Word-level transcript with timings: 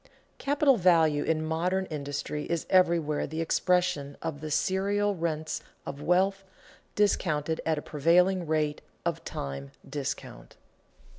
Capital 0.39 0.77
value 0.77 1.23
in 1.23 1.45
modern 1.45 1.85
industry 1.85 2.45
is 2.45 2.65
everywhere 2.71 3.27
the 3.27 3.39
expression 3.39 4.17
of 4.19 4.41
the 4.41 4.49
serial 4.49 5.15
rents 5.15 5.61
of 5.85 6.01
wealth, 6.01 6.43
discounted 6.95 7.61
at 7.67 7.77
a 7.77 7.83
prevailing 7.83 8.47
rate 8.47 8.81
of 9.05 9.23
time 9.23 9.69
discount. 9.87 10.55